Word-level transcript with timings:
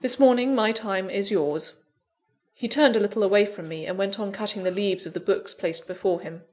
This 0.00 0.18
morning 0.18 0.54
my 0.54 0.72
time 0.72 1.10
is 1.10 1.30
yours." 1.30 1.74
He 2.54 2.66
turned 2.66 2.96
a 2.96 2.98
little 2.98 3.22
away 3.22 3.44
from 3.44 3.68
me, 3.68 3.84
and 3.84 3.98
went 3.98 4.18
on 4.18 4.32
cutting 4.32 4.62
the 4.62 4.70
leaves 4.70 5.04
of 5.04 5.12
the 5.12 5.20
books 5.20 5.52
placed 5.52 5.86
before 5.86 6.22
him. 6.22 6.44